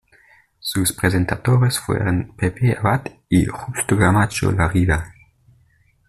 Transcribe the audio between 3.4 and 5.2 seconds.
Justo Camacho Larriva.